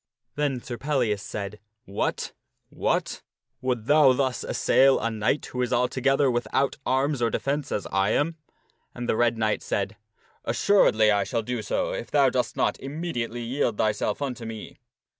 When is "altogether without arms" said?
5.71-7.21